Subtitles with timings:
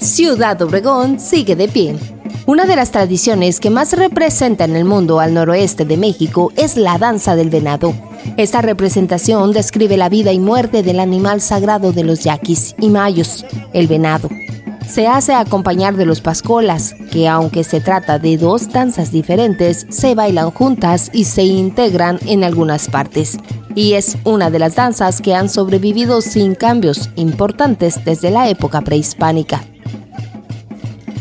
[0.00, 1.96] Ciudad Obregón sigue de pie.
[2.46, 6.76] Una de las tradiciones que más representa en el mundo al noroeste de México es
[6.76, 7.94] la danza del venado.
[8.36, 13.46] Esta representación describe la vida y muerte del animal sagrado de los yaquis y mayos,
[13.72, 14.28] el venado.
[14.86, 20.14] Se hace acompañar de los pascolas, que aunque se trata de dos danzas diferentes, se
[20.14, 23.38] bailan juntas y se integran en algunas partes.
[23.74, 28.82] Y es una de las danzas que han sobrevivido sin cambios importantes desde la época
[28.82, 29.64] prehispánica.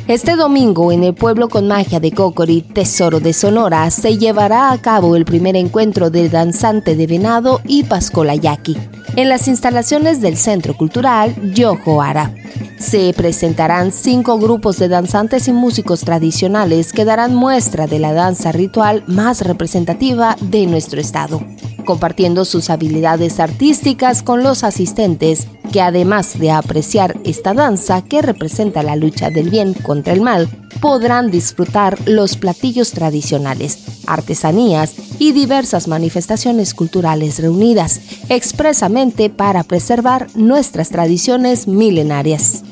[0.08, 4.82] Este domingo en el pueblo con magia de Cocori, Tesoro de Sonora, se llevará a
[4.82, 8.78] cabo el primer encuentro de danzante de venado y pascola yaqui
[9.16, 12.34] en las instalaciones del Centro Cultural Yojoara.
[12.78, 18.52] Se presentarán cinco grupos de danzantes y músicos tradicionales que darán muestra de la danza
[18.52, 21.42] ritual más representativa de nuestro estado,
[21.84, 28.84] compartiendo sus habilidades artísticas con los asistentes que además de apreciar esta danza que representa
[28.84, 30.48] la lucha del bien contra el mal,
[30.82, 40.90] podrán disfrutar los platillos tradicionales, artesanías y diversas manifestaciones culturales reunidas expresamente para preservar nuestras
[40.90, 42.64] tradiciones milenarias.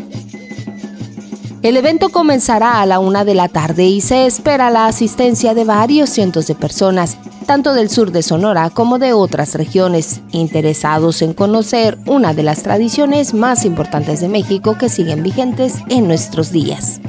[1.61, 5.63] El evento comenzará a la una de la tarde y se espera la asistencia de
[5.63, 7.17] varios cientos de personas,
[7.51, 12.63] tanto del sur de Sonora como de otras regiones, interesados en conocer una de las
[12.63, 17.01] tradiciones más importantes de México que siguen vigentes en nuestros días.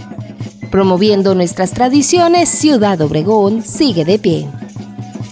[0.68, 4.48] Promoviendo nuestras tradiciones, Ciudad Obregón sigue de pie.